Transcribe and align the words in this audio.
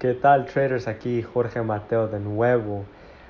¿Qué 0.00 0.14
tal 0.14 0.46
traders? 0.46 0.88
Aquí 0.88 1.20
Jorge 1.20 1.60
Mateo 1.60 2.08
de 2.08 2.18
nuevo. 2.20 2.86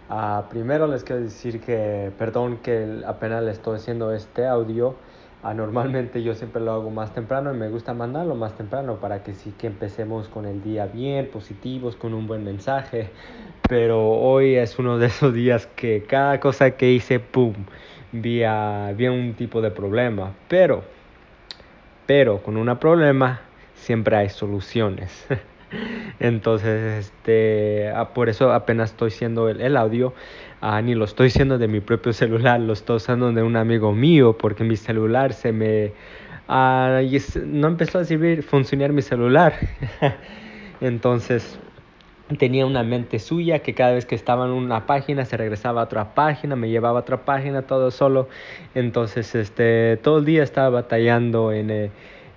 Uh, 0.08 0.48
primero 0.48 0.86
les 0.86 1.02
quiero 1.02 1.20
decir 1.20 1.60
que 1.60 2.12
perdón 2.16 2.58
que 2.58 3.02
apenas 3.04 3.42
le 3.42 3.50
estoy 3.50 3.78
haciendo 3.78 4.14
este 4.14 4.46
audio. 4.46 4.94
Uh, 5.42 5.52
normalmente 5.52 6.22
yo 6.22 6.32
siempre 6.36 6.62
lo 6.62 6.70
hago 6.70 6.88
más 6.90 7.12
temprano 7.12 7.52
y 7.52 7.56
me 7.56 7.68
gusta 7.68 7.92
mandarlo 7.92 8.36
más 8.36 8.56
temprano 8.56 9.00
para 9.00 9.24
que 9.24 9.34
sí 9.34 9.52
que 9.58 9.66
empecemos 9.66 10.28
con 10.28 10.46
el 10.46 10.62
día 10.62 10.86
bien, 10.86 11.28
positivos, 11.32 11.96
con 11.96 12.14
un 12.14 12.28
buen 12.28 12.44
mensaje. 12.44 13.10
Pero 13.68 14.08
hoy 14.08 14.54
es 14.54 14.78
uno 14.78 14.96
de 14.96 15.06
esos 15.06 15.34
días 15.34 15.66
que 15.74 16.04
cada 16.04 16.38
cosa 16.38 16.70
que 16.70 16.92
hice, 16.92 17.18
¡pum! 17.18 17.54
Vi, 18.12 18.44
vi 18.94 19.08
un 19.08 19.34
tipo 19.34 19.60
de 19.60 19.72
problema. 19.72 20.34
Pero, 20.46 20.84
pero 22.06 22.40
con 22.40 22.56
un 22.56 22.76
problema 22.76 23.40
siempre 23.74 24.14
hay 24.14 24.28
soluciones. 24.28 25.26
Entonces, 26.18 27.06
este, 27.06 27.90
ah, 27.94 28.12
por 28.12 28.28
eso 28.28 28.52
apenas 28.52 28.90
estoy 28.90 29.08
haciendo 29.08 29.48
el, 29.48 29.76
audio, 29.76 30.12
ah, 30.60 30.80
ni 30.82 30.94
lo 30.94 31.04
estoy 31.04 31.28
haciendo 31.28 31.58
de 31.58 31.68
mi 31.68 31.80
propio 31.80 32.12
celular, 32.12 32.60
lo 32.60 32.72
estoy 32.72 32.96
usando 32.96 33.32
de 33.32 33.42
un 33.42 33.56
amigo 33.56 33.92
mío, 33.92 34.36
porque 34.36 34.64
mi 34.64 34.76
celular 34.76 35.32
se 35.32 35.52
me... 35.52 35.92
Ah, 36.48 37.00
no 37.46 37.68
empezó 37.68 38.00
a 38.00 38.04
servir, 38.04 38.42
funcionar 38.42 38.92
mi 38.92 39.02
celular. 39.02 39.54
Entonces, 40.80 41.58
tenía 42.38 42.66
una 42.66 42.82
mente 42.82 43.18
suya 43.18 43.60
que 43.60 43.74
cada 43.74 43.92
vez 43.92 44.04
que 44.04 44.16
estaba 44.16 44.46
en 44.46 44.52
una 44.52 44.86
página 44.86 45.24
se 45.24 45.36
regresaba 45.36 45.82
a 45.82 45.84
otra 45.84 46.14
página, 46.14 46.56
me 46.56 46.68
llevaba 46.68 46.98
a 46.98 47.02
otra 47.02 47.24
página, 47.24 47.62
todo 47.62 47.92
solo. 47.92 48.28
Entonces, 48.74 49.34
este, 49.34 49.96
todo 49.98 50.18
el 50.18 50.24
día 50.24 50.42
estaba 50.42 50.70
batallando 50.70 51.52
en... 51.52 51.70
Eh, 51.70 51.90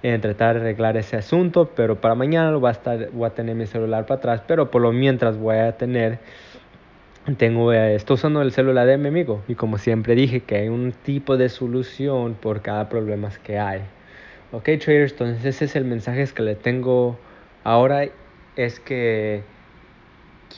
en 0.03 0.19
tratar 0.19 0.55
de 0.55 0.61
arreglar 0.61 0.97
ese 0.97 1.15
asunto, 1.15 1.71
pero 1.75 2.01
para 2.01 2.13
mañana 2.13 2.51
lo 2.51 2.59
voy 2.59 2.71
a, 2.71 3.29
tener 3.29 3.55
mi 3.55 3.65
celular 3.65 4.05
para 4.05 4.17
atrás, 4.17 4.41
pero 4.45 4.69
por 4.69 4.81
lo 4.81 4.91
mientras 4.91 5.37
voy 5.37 5.55
a 5.55 5.77
tener, 5.77 6.19
tengo, 7.37 7.71
eh, 7.71 7.95
estoy 7.95 8.15
usando 8.15 8.41
el 8.41 8.51
celular 8.51 8.85
de 8.85 8.97
mi 8.97 9.07
amigo 9.07 9.41
y 9.47 9.55
como 9.55 9.77
siempre 9.77 10.13
dije 10.13 10.41
que 10.41 10.57
hay 10.57 10.67
un 10.67 10.91
tipo 10.91 11.37
de 11.37 11.47
solución 11.47 12.35
por 12.35 12.61
cada 12.61 12.89
problema 12.89 13.29
que 13.43 13.57
hay. 13.57 13.81
Ok 14.51 14.65
traders, 14.83 15.13
entonces 15.13 15.45
ese 15.45 15.65
es 15.65 15.75
el 15.77 15.85
mensaje 15.85 16.27
que 16.27 16.43
le 16.43 16.55
tengo 16.55 17.17
ahora, 17.63 18.05
es 18.57 18.79
que 18.81 19.43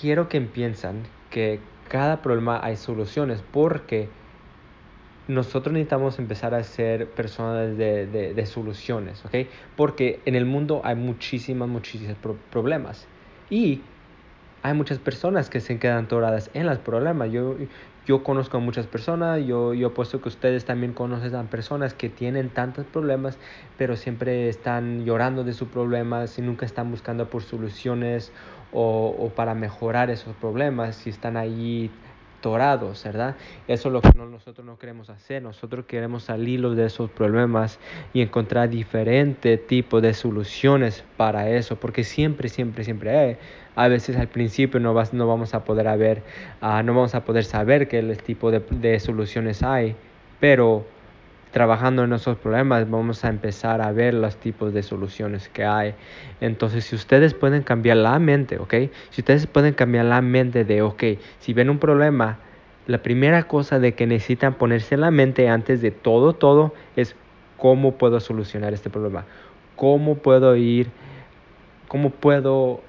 quiero 0.02 0.28
que 0.28 0.42
piensen 0.42 1.04
que 1.30 1.59
cada 1.88 2.24
problema 2.24 2.59
hay 2.64 2.78
soluciones 2.78 3.44
porque 3.52 4.09
nosotros 5.28 5.73
necesitamos 5.73 6.20
empezar 6.20 6.54
a 6.54 6.64
ser 6.64 7.09
personas 7.09 7.78
de, 7.78 8.06
de, 8.06 8.45
soluciones, 8.45 9.26
¿ok? 9.26 9.48
Porque 9.76 10.20
en 10.26 10.36
el 10.36 10.45
mundo 10.45 10.81
hay 10.84 10.95
muchísimas, 10.95 11.68
muchísimos 11.68 12.16
problemas. 12.52 13.08
Y 13.50 13.81
hay 14.62 14.73
muchas 14.73 15.00
personas 15.00 15.50
que 15.50 15.59
se 15.59 15.80
quedan 15.80 16.06
atoradas 16.06 16.50
en 16.53 16.68
los 16.68 16.78
problemas. 16.78 17.31
Yo, 17.31 17.56
yo 18.06 18.23
conozco 18.23 18.58
a 18.58 18.59
muchas 18.59 18.86
personas, 18.86 19.44
yo, 19.46 19.73
yo 19.73 19.88
apuesto 19.88 20.22
que 20.22 20.30
ustedes 20.30 20.66
también 20.66 20.94
conocen 20.94 21.36
a 21.36 21.44
personas 21.44 21.96
que 21.96 22.09
tienen 22.09 22.50
tantos 22.50 22.86
problemas, 22.86 23.38
pero 23.78 23.96
siempre 23.96 24.48
están 24.48 25.06
llorando 25.06 25.44
de 25.44 25.53
sus 25.53 25.70
problemas 25.70 26.38
y 26.38 26.44
nunca 26.44 26.68
están 26.68 26.92
buscando 26.92 27.30
por 27.30 27.42
soluciones 27.42 28.31
o, 28.72 29.16
o 29.18 29.30
para 29.30 29.56
mejorar 29.56 30.12
esos 30.12 30.36
problemas. 30.36 31.06
Y 31.08 31.09
están 31.09 31.36
ahí 31.36 31.90
¿verdad? 32.52 33.36
Eso 33.68 33.90
es 33.90 33.94
lo 33.94 34.02
que 34.02 34.10
nosotros 34.16 34.66
no 34.66 34.78
queremos 34.78 35.10
hacer. 35.10 35.42
Nosotros 35.42 35.86
queremos 35.86 36.24
salir 36.24 36.62
de 36.62 36.86
esos 36.86 37.10
problemas 37.10 37.80
y 38.14 38.22
encontrar 38.22 38.70
diferentes 38.70 39.66
tipos 39.68 40.02
de 40.02 40.14
soluciones 40.14 41.04
para 41.18 41.50
eso, 41.50 41.76
porque 41.76 42.04
siempre, 42.04 42.50
siempre, 42.50 42.84
siempre 42.84 43.18
hay. 43.18 43.38
A 43.76 43.88
veces 43.88 44.16
al 44.18 44.28
principio 44.28 44.80
no, 44.80 44.94
vas, 44.94 45.14
no 45.14 45.28
vamos 45.28 45.54
a 45.54 45.66
poder 45.66 45.88
haber, 45.88 46.24
uh, 46.62 46.82
no 46.84 46.94
vamos 46.94 47.14
a 47.16 47.26
poder 47.26 47.44
saber 47.44 47.88
qué 47.88 48.02
tipo 48.24 48.52
de 48.52 49.00
soluciones 49.00 49.64
hay, 49.64 49.96
pero 50.40 50.86
trabajando 51.56 52.04
en 52.04 52.12
esos 52.12 52.38
problemas 52.38 52.90
vamos 52.90 53.24
a 53.24 53.30
empezar 53.30 53.80
a 53.80 53.94
ver 53.94 54.14
los 54.14 54.36
tipos 54.36 54.74
de 54.74 54.84
soluciones 54.84 55.48
que 55.48 55.64
hay. 55.64 55.94
Entonces, 56.42 56.84
si 56.84 56.98
ustedes 56.98 57.34
pueden 57.34 57.64
cambiar 57.64 57.96
la 57.96 58.20
mente, 58.20 58.60
¿ok? 58.60 58.74
Si 59.10 59.22
ustedes 59.22 59.48
pueden 59.48 59.74
cambiar 59.74 60.04
la 60.04 60.20
mente 60.20 60.66
de, 60.66 60.82
ok, 60.82 61.04
si 61.40 61.54
ven 61.54 61.70
un 61.70 61.80
problema, 61.80 62.40
la 62.88 62.98
primera 62.98 63.44
cosa 63.44 63.80
de 63.80 63.94
que 63.94 64.06
necesitan 64.06 64.56
ponerse 64.56 64.96
en 64.96 65.02
la 65.02 65.12
mente 65.12 65.48
antes 65.48 65.82
de 65.82 65.92
todo, 65.92 66.34
todo, 66.34 66.74
es 66.98 67.16
cómo 67.56 67.94
puedo 67.94 68.20
solucionar 68.20 68.74
este 68.74 68.90
problema. 68.90 69.24
¿Cómo 69.78 70.16
puedo 70.16 70.58
ir, 70.58 70.90
cómo 71.88 72.10
puedo 72.10 72.82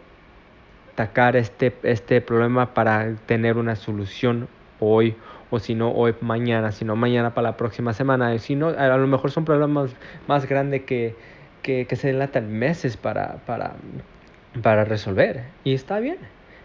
atacar 0.94 1.36
este, 1.36 1.72
este 1.84 2.20
problema 2.20 2.74
para 2.74 3.14
tener 3.26 3.58
una 3.58 3.76
solución 3.76 4.48
hoy 4.80 5.14
o 5.50 5.58
si 5.58 5.74
no 5.74 5.92
hoy 5.92 6.14
mañana, 6.20 6.72
si 6.72 6.84
no 6.84 6.96
mañana 6.96 7.34
para 7.34 7.50
la 7.50 7.56
próxima 7.56 7.92
semana. 7.92 8.36
Si 8.38 8.54
no, 8.54 8.68
a 8.68 8.96
lo 8.96 9.06
mejor 9.06 9.30
son 9.30 9.44
problemas 9.44 9.94
más 10.26 10.46
grandes 10.48 10.82
que, 10.82 11.14
que, 11.62 11.86
se 11.96 12.08
dilatan 12.08 12.52
meses 12.52 12.96
para, 12.96 13.36
para, 13.46 13.74
para 14.62 14.84
resolver. 14.84 15.44
Y 15.64 15.74
está 15.74 16.00
bien. 16.00 16.18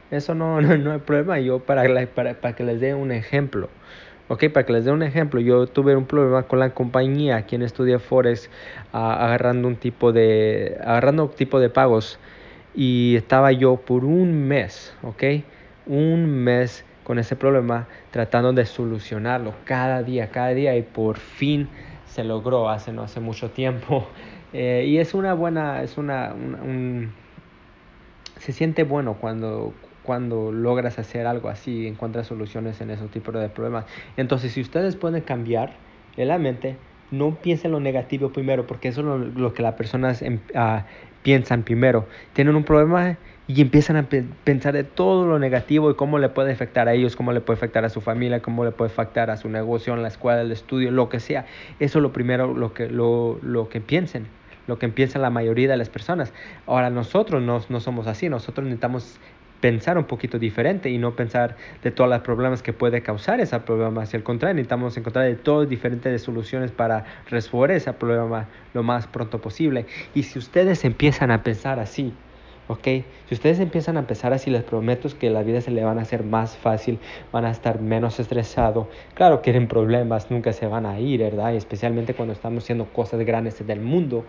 Eso 0.10 0.36
no, 0.36 0.62
no, 0.62 0.78
no 0.78 0.92
hay 0.94 1.00
problema. 1.00 1.40
Yo 1.40 1.60
para, 1.60 1.84
para, 2.08 2.34
para 2.36 2.56
que 2.56 2.64
les 2.64 2.80
dé 2.80 2.94
un 2.94 3.12
ejemplo. 3.12 3.70
Ok, 4.28 4.46
para 4.54 4.66
que 4.66 4.72
les 4.72 4.86
dé 4.86 4.92
un 4.92 5.04
ejemplo, 5.04 5.42
yo 5.42 5.68
tuve 5.68 5.94
un 5.94 6.06
problema 6.06 6.44
con 6.44 6.60
la 6.60 6.70
compañía, 6.70 7.42
quien 7.42 7.64
estudia 7.64 8.00
Forex, 8.00 8.50
agarrando 8.94 9.68
un 9.68 9.76
tipo 9.76 10.14
de, 10.14 10.78
agarrando 10.80 11.26
un 11.26 11.32
tipo 11.32 11.60
de 11.60 11.70
pagos 11.70 12.18
y 12.74 13.18
estaba 13.18 13.52
yo 13.52 13.76
por 13.76 14.06
un 14.06 14.48
mes, 14.48 14.96
ok, 15.04 15.24
un 15.86 16.30
mes 16.30 16.86
con 17.04 17.20
ese 17.20 17.36
problema, 17.36 17.88
tratando 18.12 18.54
de 18.54 18.66
solucionarlo 18.66 19.54
cada 19.66 20.04
día, 20.04 20.30
cada 20.30 20.50
día 20.50 20.76
y 20.76 20.82
por 20.82 21.18
fin 21.18 21.68
se 22.06 22.24
logró 22.24 22.70
hace 22.70 22.92
no 22.92 23.04
hace 23.04 23.20
mucho 23.20 23.50
tiempo. 23.52 24.08
Eh, 24.54 24.84
y 24.86 24.98
es 24.98 25.14
una 25.14 25.34
buena, 25.34 25.82
es 25.82 25.98
una, 25.98 26.34
un, 26.34 27.14
se 28.38 28.52
siente 28.52 28.84
bueno 28.84 29.14
cuando, 29.14 29.74
cuando 30.04 30.52
logras 30.52 31.00
hacer 31.00 31.26
algo 31.26 31.48
así, 31.48 31.88
encuentras 31.88 32.28
soluciones 32.28 32.82
en 32.82 32.90
esos 32.90 33.10
tipos 33.12 33.34
de 33.34 33.48
problemas. 33.48 33.86
Entonces, 34.18 34.52
si 34.52 34.60
ustedes 34.60 34.98
pueden 34.98 35.22
cambiar 35.22 35.76
en 36.18 36.28
la 36.28 36.38
mente, 36.38 36.76
no 37.12 37.36
piensen 37.36 37.72
lo 37.72 37.80
negativo 37.80 38.32
primero, 38.32 38.66
porque 38.66 38.88
eso 38.88 39.02
es 39.02 39.36
lo, 39.36 39.54
que 39.54 39.62
las 39.62 39.76
personas 39.76 40.24
ah, 40.56 40.86
piensan 41.24 41.64
primero. 41.64 42.08
Tienen 42.34 42.56
un 42.56 42.64
problema 42.64 43.18
y 43.48 43.62
empiezan 43.62 43.98
a 43.98 44.08
pensar 44.44 44.74
de 44.74 44.84
todo 44.84 45.28
lo 45.28 45.38
negativo 45.38 45.92
y 45.92 45.96
cómo 45.96 46.20
le 46.20 46.30
puede 46.30 46.54
afectar 46.54 46.88
a 46.88 46.94
ellos, 46.94 47.16
cómo 47.16 47.34
le 47.34 47.42
puede 47.42 47.58
afectar 47.58 47.84
a 47.84 47.90
su 47.90 48.00
familia, 48.00 48.42
cómo 48.42 48.64
le 48.64 48.72
puede 48.72 48.92
afectar 48.92 49.30
a 49.30 49.38
su 49.38 49.50
negocio, 49.50 49.94
en 49.94 50.02
la 50.02 50.08
escuela, 50.08 50.42
el 50.42 50.52
estudio, 50.52 50.92
lo 50.92 51.10
que 51.10 51.20
sea. 51.20 51.46
Eso 51.80 52.00
es 52.00 52.04
lo 52.04 52.14
primero 52.14 52.54
lo 52.54 52.74
que, 52.74 52.88
lo, 52.88 53.40
lo 53.42 53.68
que 53.68 53.82
piensen, 53.82 54.28
lo 54.68 54.80
que 54.80 54.88
piensan 54.88 55.22
la 55.22 55.30
mayoría 55.30 55.68
de 55.68 55.78
las 55.78 55.90
personas. 55.90 56.34
Ahora 56.66 56.90
nosotros 56.90 57.42
no, 57.42 57.62
no 57.68 57.80
somos 57.82 58.08
así, 58.08 58.30
nosotros 58.30 58.64
necesitamos 58.64 59.20
pensar 59.62 59.98
un 59.98 60.06
poquito 60.06 60.40
diferente 60.40 60.90
y 60.90 60.98
no 60.98 61.16
pensar 61.16 61.56
de 61.84 61.92
todos 61.92 62.10
los 62.10 62.20
problemas 62.22 62.62
que 62.62 62.74
puede 62.74 63.02
causar 63.02 63.40
ese 63.40 63.58
problema. 63.60 64.02
Hacia 64.02 64.18
el 64.18 64.24
contrario, 64.24 64.56
necesitamos 64.56 64.98
encontrar 64.98 65.26
de 65.26 65.36
todas 65.36 65.70
diferentes 65.70 66.22
soluciones 66.22 66.72
para 66.72 67.06
resolver 67.30 67.72
ese 67.72 67.94
problema 67.94 68.48
lo 68.74 68.84
más 68.84 69.08
pronto 69.08 69.40
posible. 69.40 69.86
Y 70.14 70.24
si 70.24 70.40
ustedes 70.40 70.84
empiezan 70.84 71.32
a 71.32 71.44
pensar 71.44 71.80
así, 71.80 72.14
¿ok? 72.68 72.88
Si 73.28 73.36
ustedes 73.36 73.60
empiezan 73.60 73.98
a 73.98 74.02
empezar 74.02 74.34
así, 74.34 74.50
les 74.50 74.64
prometo 74.64 75.10
que 75.20 75.30
la 75.30 75.44
vida 75.44 75.62
se 75.62 75.72
le 75.72 75.84
van 75.84 76.00
a 76.00 76.04
hacer 76.04 76.24
más 76.24 76.56
fácil, 76.56 77.00
van 77.32 77.46
a 77.46 77.52
estar 77.52 77.82
menos 77.82 78.20
estresados. 78.20 78.88
Claro, 79.14 79.42
quieren 79.42 79.68
problemas, 79.68 80.32
nunca 80.32 80.54
se 80.54 80.68
van 80.68 80.86
a 80.86 81.00
ir, 81.00 81.22
¿verdad? 81.22 81.54
Y 81.54 81.58
especialmente 81.58 82.14
cuando 82.14 82.34
estamos 82.34 82.64
haciendo 82.64 82.86
cosas 82.86 83.20
grandes 83.22 83.66
del 83.66 83.82
mundo, 83.82 84.26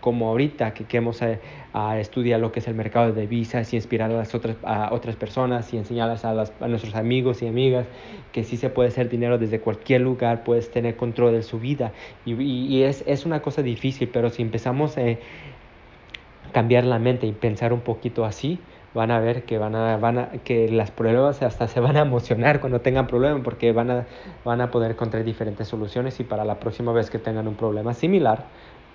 como 0.00 0.28
ahorita 0.28 0.74
que 0.74 0.84
queremos 0.84 1.22
a, 1.22 1.32
eh, 1.32 1.40
a 1.72 1.98
estudiar 1.98 2.38
lo 2.38 2.52
que 2.52 2.60
es 2.60 2.68
el 2.68 2.74
mercado 2.74 3.12
de 3.12 3.22
divisas 3.22 3.72
y 3.72 3.76
inspirar 3.76 4.10
a 4.10 4.14
las 4.14 4.34
otras, 4.34 4.56
a 4.62 4.92
otras 4.92 5.16
personas 5.16 5.72
y 5.72 5.78
enseñarles 5.78 6.24
a, 6.24 6.34
las, 6.34 6.52
a 6.60 6.68
nuestros 6.68 6.94
amigos 6.94 7.42
y 7.42 7.46
amigas 7.46 7.86
que 8.30 8.44
sí 8.44 8.56
se 8.56 8.68
puede 8.68 8.90
hacer 8.90 9.08
dinero 9.08 9.38
desde 9.38 9.60
cualquier 9.60 10.02
lugar, 10.02 10.44
puedes 10.44 10.70
tener 10.70 10.96
control 10.96 11.32
de 11.32 11.42
su 11.42 11.58
vida. 11.58 11.92
Y, 12.26 12.34
y, 12.34 12.82
es, 12.82 13.02
es, 13.06 13.24
una 13.24 13.40
cosa 13.40 13.62
difícil, 13.62 14.08
pero 14.08 14.28
si 14.30 14.42
empezamos... 14.42 14.96
Eh, 14.98 15.18
cambiar 16.54 16.84
la 16.84 16.98
mente 16.98 17.26
y 17.26 17.32
pensar 17.32 17.72
un 17.72 17.80
poquito 17.80 18.24
así, 18.24 18.60
van 18.94 19.10
a 19.10 19.18
ver 19.18 19.42
que 19.42 19.58
van 19.58 19.74
a, 19.74 19.96
van 19.96 20.18
a, 20.18 20.28
que 20.44 20.70
las 20.70 20.92
pruebas 20.92 21.42
hasta 21.42 21.66
se 21.66 21.80
van 21.80 21.96
a 21.96 22.02
emocionar 22.02 22.60
cuando 22.60 22.80
tengan 22.80 23.08
problemas 23.08 23.42
porque 23.42 23.72
van 23.72 23.90
a, 23.90 24.06
van 24.44 24.60
a 24.60 24.70
poder 24.70 24.92
encontrar 24.92 25.24
diferentes 25.24 25.66
soluciones 25.66 26.20
y 26.20 26.24
para 26.24 26.44
la 26.44 26.60
próxima 26.60 26.92
vez 26.92 27.10
que 27.10 27.18
tengan 27.18 27.48
un 27.48 27.56
problema 27.56 27.92
similar 27.92 28.44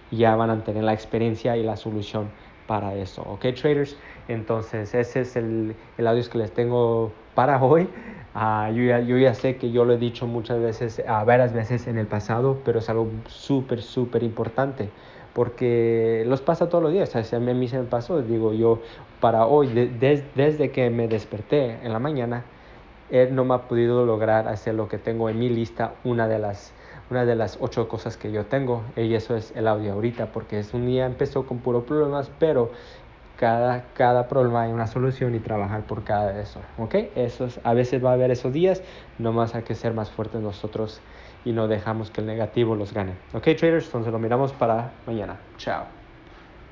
ya 0.10 0.36
van 0.38 0.50
a 0.50 0.64
tener 0.64 0.84
la 0.84 0.94
experiencia 0.94 1.58
y 1.58 1.64
la 1.64 1.76
solución 1.76 2.30
para 2.66 2.96
eso. 2.96 3.24
¿Ok, 3.24 3.42
traders? 3.60 3.98
Entonces, 4.28 4.96
ese 4.96 5.22
es 5.22 5.36
el, 5.36 5.76
el 5.98 6.08
audio 6.08 6.24
que 6.32 6.38
les 6.38 6.52
tengo 6.52 7.12
para 7.36 7.62
hoy. 7.62 7.90
Uh, 8.36 8.72
yo, 8.74 8.84
ya, 8.84 9.00
yo, 9.02 9.18
ya, 9.18 9.34
sé 9.34 9.58
que 9.58 9.72
yo 9.72 9.86
lo 9.86 9.94
he 9.94 9.98
dicho 9.98 10.28
muchas 10.28 10.62
veces, 10.62 11.04
uh, 11.06 11.26
varias 11.26 11.52
veces 11.52 11.88
en 11.88 11.98
el 11.98 12.08
pasado, 12.08 12.60
pero 12.64 12.80
es 12.80 12.90
algo 12.90 13.10
súper, 13.28 13.82
súper 13.82 14.24
importante 14.24 14.90
porque 15.40 16.26
los 16.28 16.42
pasa 16.42 16.68
todos 16.68 16.84
los 16.84 16.92
días. 16.92 17.16
O 17.16 17.24
sea, 17.24 17.38
a 17.38 17.40
mí 17.40 17.68
se 17.70 17.78
me 17.78 17.86
pasó, 17.86 18.22
digo 18.22 18.52
yo, 18.52 18.82
para 19.22 19.46
hoy, 19.46 19.70
desde 20.36 20.72
que 20.72 20.90
me 20.90 21.08
desperté 21.08 21.80
en 21.82 21.94
la 21.94 22.00
mañana, 22.00 22.44
él 23.10 23.34
no 23.34 23.46
me 23.46 23.54
ha 23.54 23.60
podido 23.60 24.06
lograr 24.06 24.50
hacer 24.50 24.76
lo 24.76 24.90
que 24.90 24.98
tengo 24.98 25.30
en 25.30 25.40
mi 25.40 25.48
lista, 25.48 25.94
una 26.04 26.28
de 26.28 26.40
las, 26.40 26.74
una 27.10 27.24
de 27.24 27.38
las 27.38 27.58
ocho 27.62 27.88
cosas 27.88 28.18
que 28.18 28.34
yo 28.34 28.48
tengo, 28.48 28.84
y 28.98 29.14
eso 29.14 29.38
es 29.38 29.54
el 29.56 29.70
audio 29.70 29.94
ahorita, 29.94 30.26
porque 30.34 30.60
es 30.60 30.74
un 30.74 30.86
día 30.86 31.06
empezó 31.06 31.46
con 31.46 31.60
puros 31.60 31.86
problemas, 31.86 32.30
pero 32.38 32.72
cada, 33.38 33.86
cada 33.94 34.28
problema 34.28 34.64
hay 34.64 34.74
una 34.74 34.88
solución 34.88 35.36
y 35.36 35.40
trabajar 35.40 35.84
por 35.84 36.04
cada 36.04 36.34
de 36.34 36.42
eso, 36.42 36.60
¿ok? 36.78 36.96
Esos, 37.16 37.62
a 37.64 37.74
veces 37.74 38.04
va 38.04 38.10
a 38.10 38.14
haber 38.16 38.32
esos 38.32 38.52
días, 38.52 38.84
nomás 39.18 39.56
hay 39.56 39.64
que 39.64 39.76
ser 39.76 39.94
más 39.94 40.12
fuertes 40.12 40.42
nosotros 40.42 41.00
y 41.44 41.54
no 41.54 41.68
dejamos 41.68 42.12
que 42.12 42.22
el 42.22 42.28
negativo 42.28 42.76
los 42.76 42.94
gane. 42.94 43.22
Ok, 43.34 43.44
traders, 43.58 43.86
entonces 43.86 44.12
lo 44.12 44.20
miramos 44.20 44.54
para 44.54 45.02
mañana. 45.06 45.52
Chao. 45.58 45.99